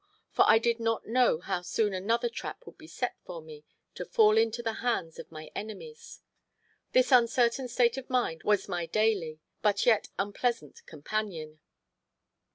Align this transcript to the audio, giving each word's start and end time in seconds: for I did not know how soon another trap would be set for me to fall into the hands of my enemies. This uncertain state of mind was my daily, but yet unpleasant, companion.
for 0.31 0.45
I 0.49 0.57
did 0.57 0.79
not 0.79 1.05
know 1.05 1.41
how 1.41 1.61
soon 1.61 1.93
another 1.93 2.27
trap 2.27 2.65
would 2.65 2.75
be 2.79 2.87
set 2.87 3.15
for 3.23 3.39
me 3.39 3.63
to 3.93 4.03
fall 4.03 4.35
into 4.35 4.63
the 4.63 4.73
hands 4.81 5.19
of 5.19 5.31
my 5.31 5.51
enemies. 5.55 6.23
This 6.91 7.11
uncertain 7.11 7.67
state 7.67 7.97
of 7.97 8.09
mind 8.09 8.41
was 8.41 8.67
my 8.67 8.87
daily, 8.87 9.41
but 9.61 9.85
yet 9.85 10.09
unpleasant, 10.17 10.83
companion. 10.87 11.59